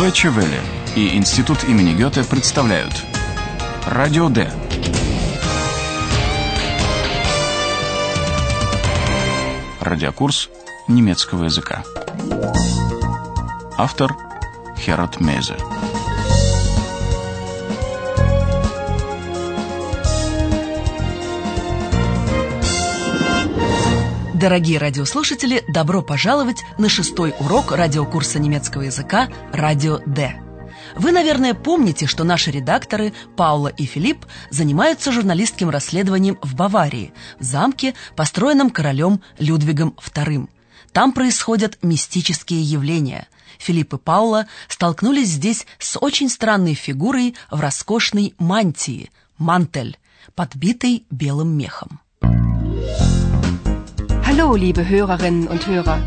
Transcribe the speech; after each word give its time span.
Deutsche 0.00 0.30
Welle 0.30 0.58
и 0.96 1.14
Институт 1.14 1.62
имени 1.64 1.92
Гёте 1.92 2.24
представляют 2.24 2.94
Радио 3.84 4.30
Д. 4.30 4.50
Радиокурс 9.78 10.48
немецкого 10.88 11.44
языка. 11.44 11.84
Автор 13.76 14.16
Херат 14.78 15.20
Мейзе. 15.20 15.56
Дорогие 24.40 24.78
радиослушатели, 24.78 25.62
добро 25.68 26.00
пожаловать 26.00 26.64
на 26.78 26.88
шестой 26.88 27.34
урок 27.40 27.72
радиокурса 27.72 28.38
немецкого 28.38 28.84
языка 28.84 29.28
«Радио 29.52 29.98
Д». 30.06 30.34
Вы, 30.96 31.12
наверное, 31.12 31.52
помните, 31.52 32.06
что 32.06 32.24
наши 32.24 32.50
редакторы 32.50 33.12
Паула 33.36 33.68
и 33.68 33.84
Филипп 33.84 34.24
занимаются 34.48 35.12
журналистским 35.12 35.68
расследованием 35.68 36.38
в 36.40 36.54
Баварии, 36.54 37.12
в 37.38 37.42
замке, 37.44 37.94
построенном 38.16 38.70
королем 38.70 39.20
Людвигом 39.38 39.94
II. 40.02 40.48
Там 40.92 41.12
происходят 41.12 41.76
мистические 41.82 42.62
явления. 42.62 43.28
Филипп 43.58 43.92
и 43.92 43.98
Паула 43.98 44.46
столкнулись 44.68 45.28
здесь 45.28 45.66
с 45.78 45.98
очень 45.98 46.30
странной 46.30 46.72
фигурой 46.72 47.34
в 47.50 47.60
роскошной 47.60 48.32
мантии– 48.38 49.10
мантель, 49.36 49.98
подбитой 50.34 51.04
белым 51.10 51.48
мехом. 51.58 52.00
Hallo, 54.40 54.54
liebe 54.56 54.88
Hörerinnen 54.88 55.48
und 55.48 55.66
Hörer. 55.66 56.00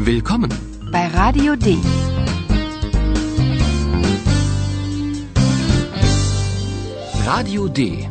Willkommen. 0.00 0.50
Bei 0.90 1.06
Radio 1.06 1.54
D. 1.54 1.78
Radio 7.24 7.68
D. 7.68 8.08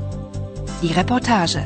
Die 0.82 0.94
Reportage. 0.94 1.66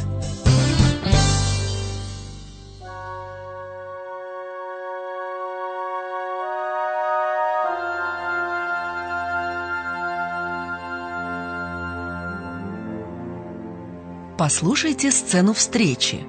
Послушайте 14.41 15.11
сцену 15.11 15.53
встречи. 15.53 16.21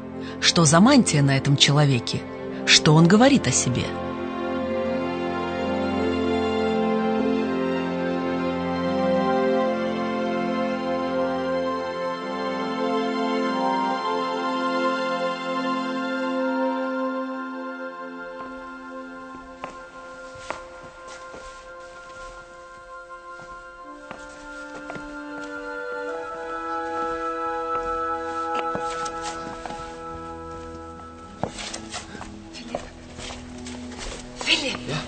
Что 0.43 0.67
за 0.67 0.81
мантия 0.81 1.23
на 1.23 1.35
этом 1.35 1.57
человеке? 1.57 2.21
Что 2.67 2.93
он 2.95 3.09
говорит 3.09 3.47
о 3.47 3.53
себе? 3.53 3.85
Philipp. 34.45 34.79
Ja? 34.89 35.01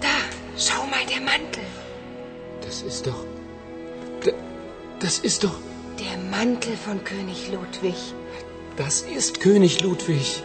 Da, 0.00 0.08
schau 0.56 0.84
mal, 0.86 1.04
der 1.08 1.20
Mantel. 1.20 1.62
Das 2.64 2.82
ist 2.82 3.06
doch. 3.06 3.24
Da- 4.24 4.32
Das 5.00 5.18
ist 5.18 5.44
doch. 5.44 5.56
Der 5.98 6.16
Mantel 6.38 6.76
von 6.76 7.02
König 7.04 7.50
Ludwig. 7.52 7.96
Das 8.76 9.02
ist 9.02 9.40
König 9.40 9.82
Ludwig. 9.82 10.42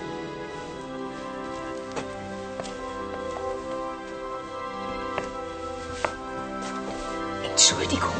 Entschuldigung. 7.49 8.11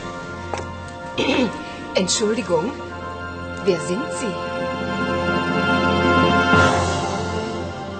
Entschuldigung. 1.95 2.71
Wer 3.66 3.80
sind 3.80 4.06
Sie? 4.20 4.34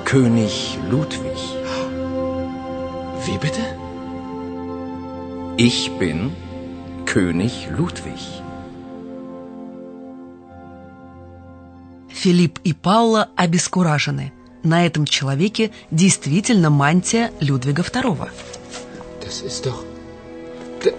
König 0.04 0.78
Ludwig. 0.91 1.41
Wie 3.26 3.38
bitte? 3.38 3.62
Ich 5.56 5.91
bin 5.98 6.32
König 7.06 7.69
Ludwig. 7.78 8.20
Филипп 12.08 12.60
и 12.64 12.72
Паула 12.72 13.28
обескуражены. 13.36 14.32
На 14.62 14.86
этом 14.86 15.06
человеке 15.06 15.72
действительно 15.91 16.70
мантия 16.70 17.32
Людвига 17.41 17.82
II. 17.82 18.16
Das 19.20 19.41
ist 19.42 19.66
doch. 19.66 19.82
Da- 20.84 20.92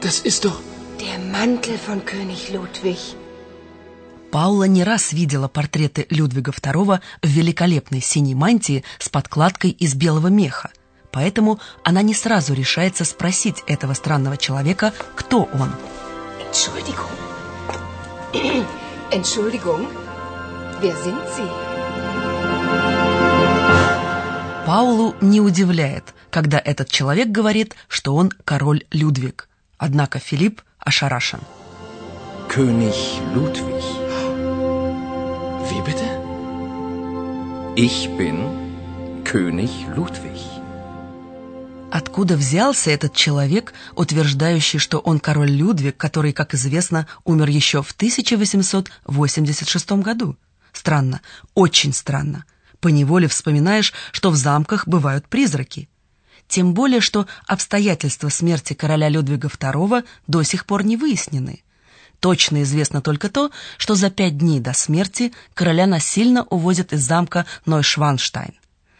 Das 0.00 0.20
ist 0.20 0.44
doch. 0.44 0.58
Der 1.00 1.18
Mantel 1.18 1.76
von 1.76 2.04
König 2.04 2.50
Ludwig. 2.52 3.16
Паула 4.31 4.65
не 4.65 4.83
раз 4.83 5.11
видела 5.11 5.47
портреты 5.47 6.05
Людвига 6.09 6.51
II 6.51 6.99
в 7.21 7.27
великолепной 7.27 8.01
синей 8.01 8.35
мантии 8.35 8.83
с 8.99 9.09
подкладкой 9.09 9.71
из 9.71 9.95
белого 9.95 10.27
меха. 10.27 10.69
Поэтому 11.11 11.59
она 11.83 12.03
не 12.03 12.13
сразу 12.13 12.53
решается 12.53 13.05
спросить 13.05 13.63
этого 13.65 13.93
странного 13.93 14.37
человека, 14.37 14.93
кто 15.15 15.43
он. 15.43 15.71
Entschuldigung. 16.39 17.09
Entschuldigung. 19.11 19.87
Wer 20.81 20.95
sind 21.03 21.19
Sie? 21.35 21.49
Паулу 24.67 25.15
не 25.19 25.41
удивляет, 25.41 26.13
когда 26.29 26.61
этот 26.63 26.91
человек 26.91 27.29
говорит, 27.29 27.75
что 27.87 28.15
он 28.15 28.31
король 28.45 28.83
Людвиг. 28.91 29.49
Однако 29.79 30.19
Филипп 30.19 30.61
ошарашен. 30.77 31.39
König 32.47 32.95
Ludwig. 33.33 33.98
Wie 35.71 35.81
bitte? 35.81 36.07
Ich 37.75 38.09
bin 38.17 38.37
König 39.23 39.71
Ludwig. 39.95 40.39
Откуда 41.91 42.35
взялся 42.35 42.91
этот 42.91 43.15
человек, 43.15 43.73
утверждающий, 43.95 44.79
что 44.79 44.99
он 44.99 45.19
король 45.19 45.51
Людвиг, 45.51 45.97
который, 45.97 46.33
как 46.33 46.55
известно, 46.55 47.07
умер 47.23 47.49
еще 47.49 47.83
в 47.83 47.91
1886 47.91 49.91
году? 49.91 50.37
Странно, 50.73 51.21
очень 51.53 51.93
странно. 51.93 52.45
Поневоле 52.79 53.27
вспоминаешь, 53.27 53.93
что 54.11 54.31
в 54.31 54.35
замках 54.35 54.87
бывают 54.87 55.27
призраки. 55.27 55.87
Тем 56.47 56.73
более, 56.73 57.01
что 57.01 57.27
обстоятельства 57.45 58.29
смерти 58.29 58.73
короля 58.73 59.07
Людвига 59.07 59.49
II 59.49 60.03
до 60.25 60.43
сих 60.43 60.65
пор 60.65 60.83
не 60.83 60.97
выяснены. 60.97 61.63
Точно 62.19 62.63
известно 62.63 63.01
только 63.01 63.29
то, 63.29 63.51
что 63.77 63.95
за 63.95 64.09
пять 64.09 64.37
дней 64.37 64.59
до 64.59 64.73
смерти 64.73 65.31
короля 65.53 65.87
насильно 65.87 66.43
увозят 66.43 66.91
из 66.91 67.01
замка 67.01 67.45
Нойшванштайн. 67.65 68.53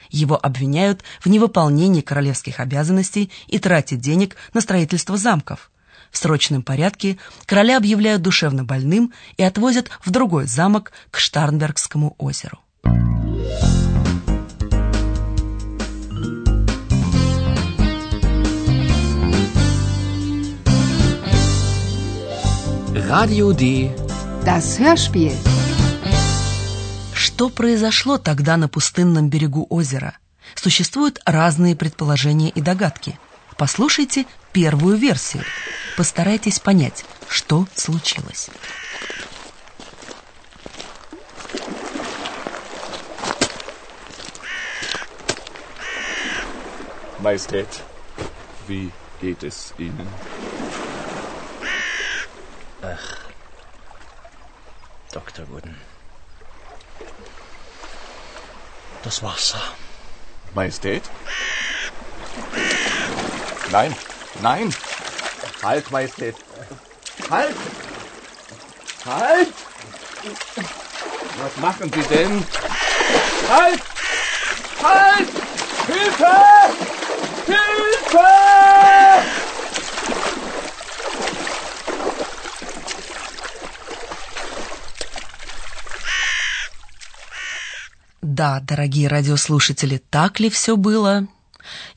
Его 0.09 0.40
обвиняют 0.41 1.03
в 1.19 1.28
невыполнении 1.28 2.02
королевских 2.02 2.59
обязанностей 2.59 3.31
и 3.47 3.59
трате 3.59 3.96
денег 3.96 4.38
на 4.53 4.62
строительство 4.62 5.18
замков. 5.18 5.69
В 6.12 6.18
срочном 6.18 6.63
порядке 6.63 7.18
короля 7.46 7.78
объявляют 7.78 8.24
душевно 8.24 8.63
больным 8.63 9.13
и 9.38 9.44
отвозят 9.44 9.90
в 10.03 10.09
другой 10.09 10.47
замок 10.47 10.91
к 11.12 11.19
Штарнбергскому 11.19 12.16
озеру. 12.18 12.59
Radio 23.07 23.53
D. 23.53 23.91
Das 24.43 24.78
Hörspiel. 24.78 25.34
Что 27.13 27.49
произошло 27.49 28.17
тогда 28.17 28.57
на 28.57 28.67
пустынном 28.67 29.29
берегу 29.29 29.66
озера? 29.69 30.17
Существуют 30.55 31.19
разные 31.25 31.75
предположения 31.75 32.49
и 32.49 32.61
догадки. 32.61 33.17
Послушайте 33.57 34.25
первую 34.51 34.97
версию. 34.97 35.43
Постарайтесь 35.96 36.59
понять, 36.59 37.05
что 37.29 37.67
случилось. 37.75 38.49
Majestät, 47.22 47.67
wie 48.67 48.91
geht 49.22 49.43
es 49.43 49.73
Ihnen? 49.78 50.07
Dr. 55.11 55.47
Wooden. 55.49 55.79
Das 59.03 59.23
Wasser. 59.23 59.61
Majestät? 60.53 61.03
Nein, 63.72 63.96
nein. 64.41 64.73
Halt, 65.63 65.91
Majestät. 65.91 66.35
Halt! 67.29 67.55
Halt! 69.05 69.53
Was 71.41 71.57
machen 71.57 71.91
Sie 71.93 72.01
denn? 72.03 72.46
Halt! 73.49 73.81
Halt! 74.84 75.29
Hilfe! 75.87 76.35
Hilfe! 77.46 78.89
Да, 88.40 88.62
дорогие 88.62 89.09
радиослушатели, 89.09 90.02
так 90.09 90.40
ли 90.40 90.50
все 90.50 90.78
было? 90.78 91.28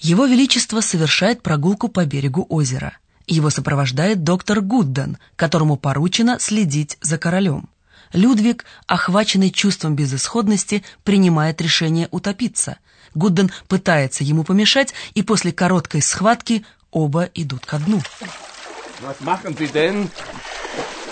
Его 0.00 0.26
Величество 0.26 0.80
совершает 0.80 1.40
прогулку 1.40 1.86
по 1.86 2.04
берегу 2.04 2.44
озера. 2.48 2.98
Его 3.28 3.48
сопровождает 3.48 4.24
доктор 4.24 4.60
Гудден, 4.60 5.18
которому 5.36 5.76
поручено 5.76 6.40
следить 6.40 6.98
за 7.00 7.16
королем. 7.16 7.68
Людвиг, 8.12 8.64
охваченный 8.88 9.52
чувством 9.52 9.94
безысходности, 9.94 10.82
принимает 11.04 11.60
решение 11.60 12.08
утопиться. 12.10 12.78
Гудден 13.14 13.52
пытается 13.68 14.24
ему 14.24 14.42
помешать, 14.42 14.94
и 15.14 15.22
после 15.22 15.52
короткой 15.52 16.02
схватки 16.02 16.66
оба 16.90 17.30
идут 17.36 17.66
ко 17.66 17.78
дну. 17.78 18.02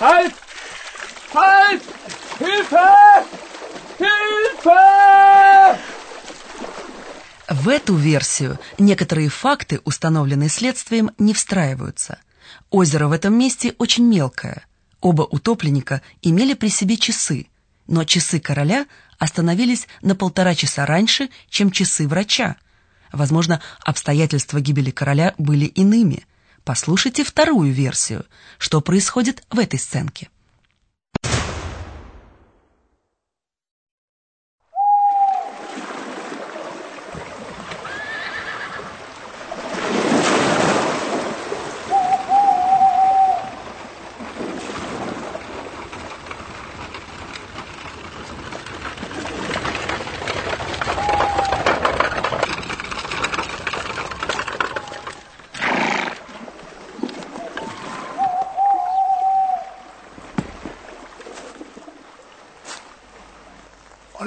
Halt! 0.00 0.35
Halt! 1.33 1.83
Hilfe! 2.41 3.25
Hilfe! 4.00 4.50
В 7.49 7.69
эту 7.69 7.95
версию 7.95 8.59
некоторые 8.79 9.29
факты, 9.29 9.81
установленные 9.85 10.49
следствием, 10.49 11.11
не 11.19 11.35
встраиваются. 11.35 12.19
Озеро 12.71 13.09
в 13.09 13.12
этом 13.12 13.35
месте 13.35 13.75
очень 13.79 14.05
мелкое. 14.05 14.67
Оба 15.01 15.23
утопленника 15.23 16.03
имели 16.23 16.55
при 16.55 16.69
себе 16.69 16.97
часы, 16.97 17.49
но 17.87 18.05
часы 18.05 18.39
короля 18.39 18.87
остановились 19.19 19.89
на 20.01 20.15
полтора 20.15 20.55
часа 20.55 20.87
раньше, 20.87 21.29
чем 21.49 21.71
часы 21.71 22.07
врача. 22.07 22.57
Возможно, 23.12 23.61
обстоятельства 23.85 24.61
гибели 24.61 24.91
короля 24.91 25.35
были 25.37 25.65
иными. 25.65 26.27
Послушайте 26.65 27.25
вторую 27.25 27.73
версию, 27.73 28.27
что 28.59 28.81
происходит 28.81 29.43
в 29.51 29.59
этой 29.59 29.79
сценке. 29.79 30.29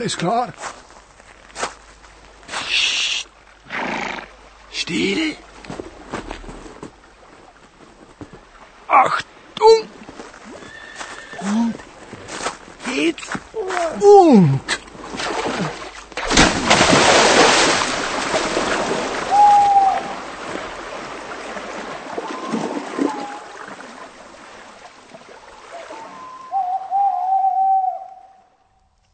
Alles 0.04 0.18
klar. 0.18 0.54
Psst. 2.48 3.30
Stille. 4.70 5.38
Acht. 8.90 9.26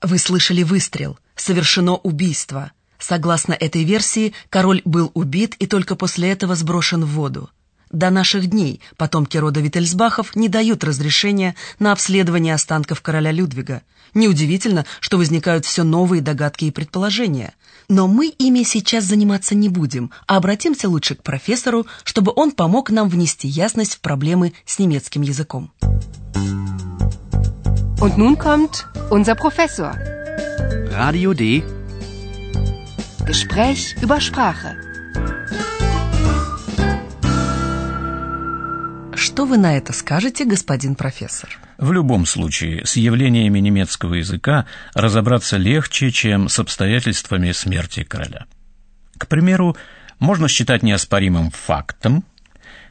Вы 0.09 0.17
слышали 0.17 0.63
выстрел. 0.63 1.19
Совершено 1.35 1.93
убийство. 1.93 2.71
Согласно 2.97 3.53
этой 3.53 3.83
версии, 3.83 4.33
король 4.49 4.81
был 4.83 5.11
убит 5.13 5.53
и 5.59 5.67
только 5.67 5.95
после 5.95 6.31
этого 6.31 6.55
сброшен 6.55 7.05
в 7.05 7.09
воду. 7.09 7.51
До 7.91 8.09
наших 8.09 8.47
дней 8.47 8.81
потомки 8.97 9.37
рода 9.37 9.59
Виттельсбахов 9.59 10.35
не 10.35 10.49
дают 10.49 10.83
разрешения 10.83 11.55
на 11.77 11.91
обследование 11.91 12.55
останков 12.55 13.01
короля 13.03 13.31
Людвига. 13.31 13.83
Неудивительно, 14.15 14.87
что 14.99 15.19
возникают 15.19 15.65
все 15.65 15.83
новые 15.83 16.23
догадки 16.23 16.65
и 16.65 16.71
предположения. 16.71 17.53
Но 17.87 18.07
мы 18.07 18.29
ими 18.29 18.63
сейчас 18.63 19.03
заниматься 19.03 19.53
не 19.53 19.69
будем, 19.69 20.09
а 20.25 20.37
обратимся 20.37 20.89
лучше 20.89 21.13
к 21.13 21.21
профессору, 21.21 21.85
чтобы 22.03 22.33
он 22.35 22.49
помог 22.49 22.89
нам 22.89 23.09
внести 23.09 23.47
ясность 23.47 23.97
в 23.97 23.99
проблемы 23.99 24.53
с 24.65 24.79
немецким 24.79 25.21
языком. 25.21 25.71
Und 28.01 28.17
nun 28.17 28.37
kommt 28.37 28.87
unser 29.09 29.35
Professor. 29.35 29.91
Radio 30.91 31.33
D. 31.33 31.63
Gespräch 33.25 33.93
über 34.01 34.21
Sprache. 34.21 34.77
Что 39.15 39.45
вы 39.45 39.57
на 39.57 39.75
это 39.75 39.91
скажете, 39.91 40.45
господин 40.45 40.95
профессор? 40.95 41.49
В 41.77 41.91
любом 41.91 42.25
случае, 42.25 42.85
с 42.85 42.95
явлениями 42.95 43.59
немецкого 43.59 44.13
языка 44.13 44.65
разобраться 44.93 45.57
легче, 45.57 46.09
чем 46.11 46.47
с 46.47 46.57
обстоятельствами 46.57 47.51
смерти 47.51 48.03
короля. 48.03 48.45
К 49.17 49.27
примеру, 49.27 49.75
можно 50.19 50.47
считать 50.47 50.83
неоспоримым 50.83 51.51
фактом, 51.51 52.23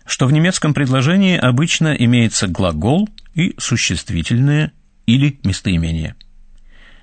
что 0.04 0.26
в 0.26 0.32
немецком 0.32 0.74
предложении 0.74 1.38
обычно 1.38 1.94
имеется 1.94 2.46
глагол 2.46 3.08
и 3.34 3.54
существительное 3.56 4.72
или 5.08 5.40
местоимение. 5.42 6.16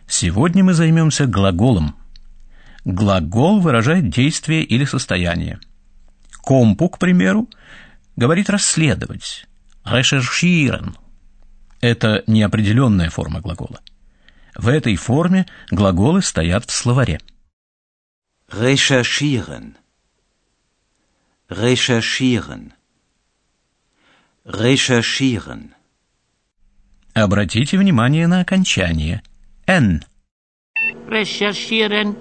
Сегодня 0.08 0.64
мы 0.64 0.76
займемся 0.76 1.26
глаголом. 1.26 1.96
Глагол 2.86 3.60
выражает 3.60 4.10
действие 4.10 4.64
или 4.64 4.86
состояние. 4.86 5.60
Компу, 6.44 6.88
к 6.90 7.00
примеру, 7.00 7.50
говорит 8.16 8.52
расследовать, 8.52 9.48
recherchieren. 9.84 10.96
Это 11.82 12.24
неопределенная 12.28 13.10
форма 13.10 13.42
глагола. 13.42 13.82
В 14.56 14.68
этой 14.68 14.96
форме 14.98 15.48
глаголы 15.72 16.22
стоят 16.22 16.66
в 16.66 16.72
словаре. 16.72 17.20
Recherchieren. 18.52 19.78
Recherchieren. 21.50 22.74
Recherchieren. 24.46 25.75
Обратите 27.16 27.78
внимание 27.78 28.28
на 28.28 28.42
окончание 28.42 29.22
«n». 29.68 30.04
recherchieren, 31.08 32.14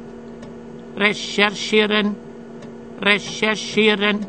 recherchieren, 0.95 2.15
recherchieren. 3.01 4.25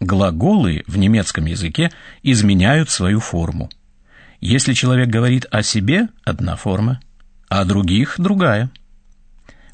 Глаголы 0.00 0.82
в 0.86 0.96
немецком 0.96 1.44
языке 1.44 1.92
изменяют 2.22 2.88
свою 2.88 3.20
форму. 3.20 3.68
Если 4.40 4.72
человек 4.72 5.08
говорит 5.08 5.44
о 5.50 5.62
себе– 5.62 6.08
одна 6.24 6.56
форма, 6.56 6.98
а 7.50 7.60
о 7.60 7.64
других– 7.66 8.14
другая. 8.16 8.70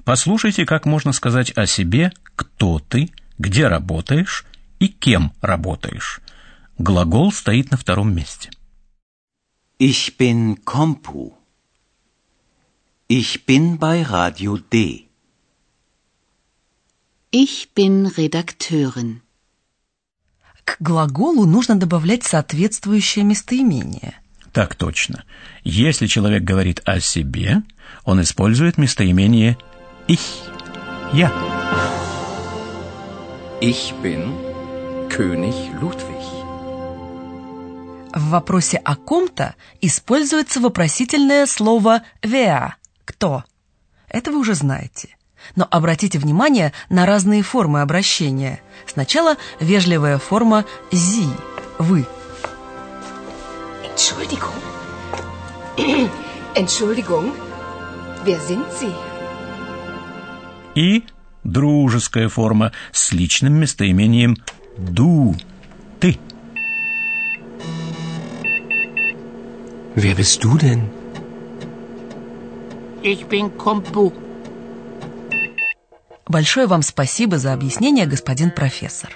Послушайте, 0.02 0.66
как 0.66 0.84
можно 0.84 1.12
сказать 1.12 1.52
о 1.56 1.66
себе 1.66 2.10
«кто 2.34 2.80
ты», 2.80 3.12
«где 3.38 3.68
работаешь» 3.68 4.46
и 4.80 4.88
«кем 4.88 5.32
работаешь». 5.40 6.20
Глагол 6.76 7.30
стоит 7.30 7.70
на 7.70 7.76
втором 7.76 8.12
месте. 8.12 8.50
Ich 9.78 10.16
bin 10.16 10.64
Kompu. 10.64 11.32
Ich 13.08 13.44
bin 13.44 13.78
bei 13.78 14.04
Radio 14.04 14.56
D. 14.56 15.08
Ich 17.32 17.74
bin 17.74 18.06
Redakteurin. 18.06 19.20
К 20.64 20.76
глаголу 20.78 21.44
нужно 21.44 21.74
добавлять 21.74 22.22
соответствующее 22.22 23.24
местоимение. 23.24 24.14
Так 24.52 24.76
точно. 24.76 25.24
Если 25.64 26.06
человек 26.06 26.44
говорит 26.44 26.80
о 26.84 27.00
себе, 27.00 27.64
он 28.04 28.22
использует 28.22 28.78
местоимение 28.78 29.58
«ich»– 30.06 30.20
«я». 31.12 31.32
Ich 33.60 33.92
bin 34.00 34.32
König 35.08 35.56
Ludwig. 35.80 36.53
В 38.14 38.28
вопросе 38.28 38.76
о 38.76 38.94
ком-то 38.94 39.56
используется 39.80 40.60
вопросительное 40.60 41.46
слово 41.46 42.02
«wer»– 42.22 42.74
«кто». 43.04 43.42
Это 44.08 44.30
вы 44.30 44.38
уже 44.38 44.54
знаете. 44.54 45.16
Но 45.56 45.66
обратите 45.68 46.20
внимание 46.20 46.72
на 46.88 47.06
разные 47.06 47.42
формы 47.42 47.80
обращения. 47.80 48.60
Сначала 48.86 49.36
вежливая 49.58 50.18
форма 50.18 50.64
«зи»– 50.92 51.26
«вы». 51.78 52.06
Entschuldigung. 53.82 54.54
Entschuldigung. 56.54 57.32
Wer 58.24 58.38
sind 58.48 58.64
Sie? 58.80 58.94
И 60.76 61.04
дружеская 61.42 62.28
форма 62.28 62.70
с 62.92 63.10
личным 63.10 63.54
местоимением 63.54 64.36
«ду»– 64.78 65.34
«ты». 66.00 66.16
Wer 69.95 70.15
bist 70.15 70.43
du 70.43 70.57
denn? 70.57 70.81
Ich 73.01 73.25
bin 73.25 73.57
Kompu. 73.57 74.11
Большое 76.27 76.67
вам 76.67 76.83
спасибо 76.83 77.39
за 77.39 77.53
объяснение, 77.53 78.05
господин 78.05 78.51
профессор. 78.51 79.09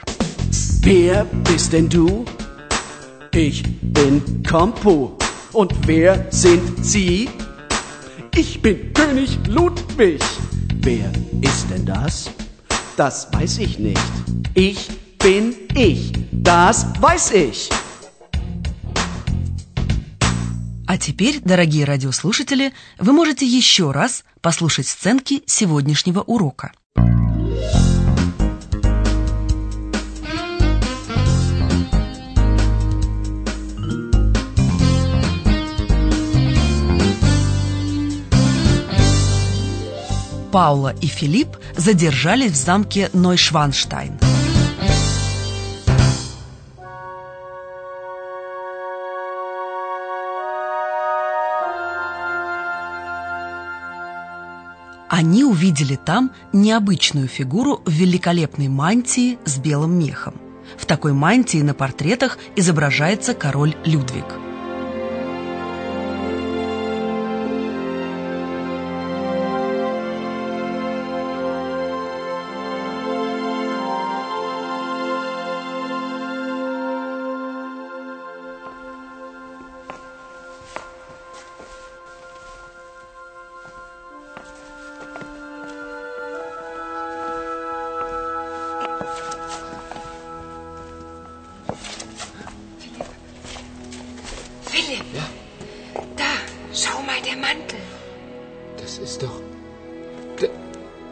Wer 0.82 1.26
bist 1.46 1.72
denn 1.72 1.88
du? 1.90 2.26
Ich 3.32 3.64
bin 3.82 4.44
Kompu. 4.44 5.12
Und 5.54 5.72
wer 5.88 6.26
sind 6.32 6.84
Sie? 6.84 7.30
Ich 8.36 8.62
bin 8.62 8.94
König 8.94 9.38
Ludwig. 9.48 10.22
Wer 10.82 11.12
ist 11.42 11.70
denn 11.70 11.86
das? 11.86 12.30
Das 12.98 13.32
weiß 13.32 13.60
ich 13.60 13.80
nicht. 13.80 14.02
Ich 14.56 14.90
bin 15.20 15.56
ich. 15.76 16.14
Das 16.32 16.86
weiß 17.00 17.32
ich. 17.32 17.70
А 20.89 20.97
теперь, 20.97 21.41
дорогие 21.45 21.85
радиослушатели, 21.85 22.73
вы 22.99 23.13
можете 23.13 23.47
еще 23.47 23.91
раз 23.91 24.25
послушать 24.41 24.87
сценки 24.87 25.43
сегодняшнего 25.45 26.23
урока. 26.23 26.73
Паула 40.51 40.95
и 41.03 41.07
Филипп 41.07 41.59
задержались 41.77 42.53
в 42.53 42.57
замке 42.57 43.11
Нойшванштайн. 43.13 44.28
Они 55.19 55.43
увидели 55.43 55.97
там 55.97 56.31
необычную 56.53 57.27
фигуру 57.27 57.83
в 57.85 57.91
великолепной 57.91 58.69
мантии 58.69 59.37
с 59.45 59.59
белым 59.59 59.99
мехом. 59.99 60.35
В 60.77 60.87
такой 60.87 61.13
мантии 61.13 61.59
на 61.59 61.75
портретах 61.75 62.39
изображается 62.55 63.35
король 63.35 63.75
Людвиг– 63.85 64.27
Philipp. 94.79 95.05
Ja? 95.13 95.27
Da, 96.17 96.33
schau 96.73 97.03
mal, 97.03 97.21
der 97.27 97.37
Mantel. 97.37 97.81
Das 98.77 98.99
ist 98.99 99.23
doch. 99.23 99.41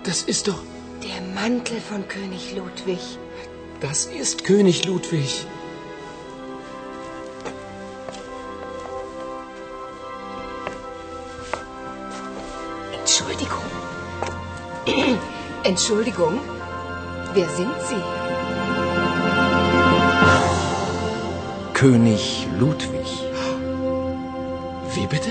Das 0.04 0.22
ist 0.22 0.46
doch. 0.46 0.62
Der 1.02 1.20
Mantel 1.34 1.80
von 1.80 2.06
König 2.06 2.54
Ludwig. 2.54 3.00
Das 3.80 4.06
ist 4.06 4.44
König 4.44 4.84
Ludwig. 4.84 5.44
Entschuldigung. 13.00 13.66
Entschuldigung. 15.64 16.40
Wer 17.34 17.48
sind 17.48 17.74
Sie? 17.88 18.02
König 21.74 22.46
Ludwig. 22.58 23.35
Wie 24.96 25.06
bitte? 25.06 25.30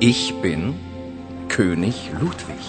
Ich 0.00 0.34
bin 0.42 0.74
König 1.48 2.10
Ludwig. 2.20 2.64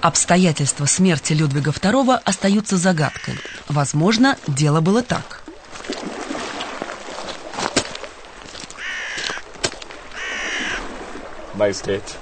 Обстоятельства 0.00 0.86
смерти 0.86 1.34
Людвига 1.34 1.72
II 1.72 2.18
остаются 2.24 2.78
загадкой. 2.78 3.38
Возможно, 3.68 4.38
дело 4.46 4.80
было 4.80 5.02
так. 5.02 5.42
Majestät, 11.52 12.16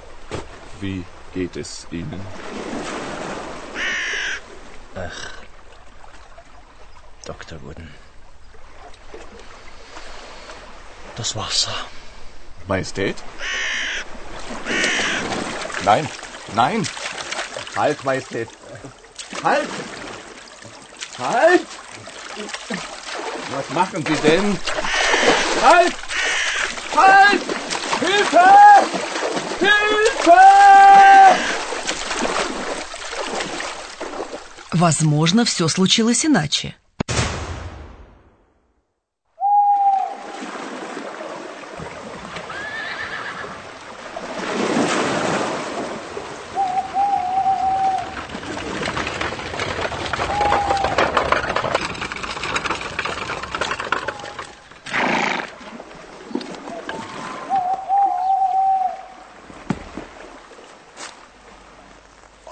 wie 0.80 1.04
geht 1.32 1.56
es 1.56 1.86
Ihnen? 1.92 2.20
Dr. 7.24 7.62
Wooden. 7.62 7.88
Das 11.16 11.36
Wasser. 11.36 11.74
Majestät? 12.66 13.16
Nein, 15.84 16.08
nein! 16.54 16.88
Halt, 17.76 18.04
Majestät! 18.04 18.48
Halt! 19.42 19.68
Halt! 21.18 21.66
Was 23.54 23.70
machen 23.70 24.04
Sie 24.06 24.16
denn? 24.16 24.58
Halt! 25.62 25.94
Halt! 26.96 27.42
Hilfe! 28.00 28.48
Hilfe! 29.60 30.40
Возможно, 34.72 35.44
все 35.44 35.68
случилось 35.68 36.24
иначе. 36.24 36.74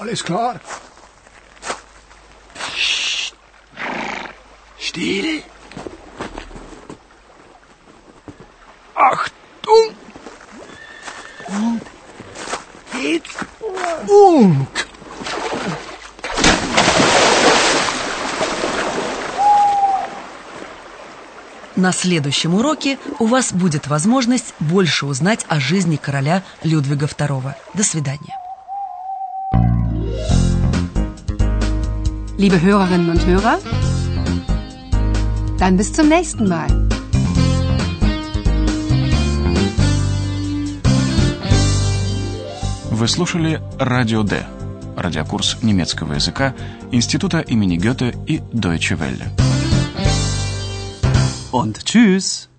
Alles 0.02 0.24
klar? 0.24 0.60
Psst. 2.54 3.36
Still. 4.80 5.44
Achtung! 8.96 9.88
Und 11.46 11.82
jetzt 13.00 13.38
Funk! 14.08 14.66
На 21.76 21.92
следующем 21.92 22.56
уроке 22.56 22.98
у 23.20 23.26
вас 23.26 23.52
будет 23.52 23.86
возможность 23.86 24.54
больше 24.58 25.06
узнать 25.06 25.46
о 25.48 25.60
жизни 25.60 25.94
короля 25.94 26.42
Людвига 26.64 27.06
II. 27.06 27.54
До 27.74 27.84
свидания. 27.84 28.41
Liebe 32.37 32.61
Hörerinnen 32.61 33.09
und 33.09 33.25
Hörer, 33.25 33.59
dann 35.59 35.77
bis 35.77 35.91
zum 35.93 36.09
nächsten 36.09 36.47
Mal. 36.47 36.67
Вы 42.91 43.07
слушали 43.07 43.61
«Радио 43.79 44.23
Д» – 44.23 44.95
радиокурс 44.97 45.57
немецкого 45.61 46.13
языка 46.13 46.55
Института 46.91 47.39
имени 47.39 47.77
Гёте 47.77 48.13
и 48.25 48.41
Deutsche 48.51 48.97
Welle. 48.99 49.31
Und 51.51 51.85
tschüss. 51.85 52.49